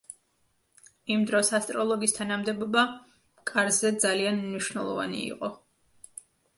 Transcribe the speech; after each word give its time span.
იმ 1.15 1.25
დროს 1.31 1.51
ასტროლოგის 1.57 2.17
თანამდებობა 2.17 2.87
კარზე 3.53 3.95
ძალიან 4.09 4.45
მნიშვნელოვანი 4.51 5.25
იყო. 5.33 5.57